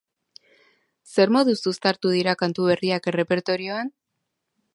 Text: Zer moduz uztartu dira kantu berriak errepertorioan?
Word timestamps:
Zer 1.15 1.33
moduz 1.35 1.57
uztartu 1.73 2.15
dira 2.17 2.35
kantu 2.41 2.67
berriak 2.71 3.11
errepertorioan? 3.13 3.95